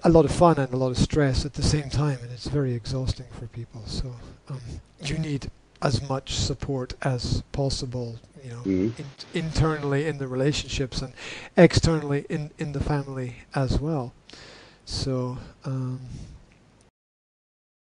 a 0.04 0.08
lot 0.08 0.24
of 0.24 0.30
fun 0.30 0.58
and 0.58 0.72
a 0.72 0.76
lot 0.76 0.90
of 0.90 0.98
stress 0.98 1.44
at 1.44 1.54
the 1.54 1.62
same 1.62 1.90
time, 1.90 2.18
and 2.22 2.30
it's 2.32 2.46
very 2.46 2.72
exhausting 2.74 3.26
for 3.38 3.46
people. 3.48 3.82
So 3.86 4.14
um, 4.48 4.60
you 5.04 5.18
need 5.18 5.50
as 5.82 6.08
much 6.08 6.34
support 6.34 6.94
as 7.02 7.42
possible. 7.52 8.18
You 8.44 8.50
know, 8.50 8.62
Mm. 8.62 8.92
in, 8.98 9.04
internally 9.34 10.06
in 10.06 10.18
the 10.18 10.28
relationships 10.28 11.02
and 11.02 11.12
externally 11.56 12.24
in 12.28 12.50
in 12.58 12.72
the 12.72 12.80
family 12.80 13.36
as 13.54 13.80
well. 13.80 14.12
So 14.84 15.38
um, 15.64 16.00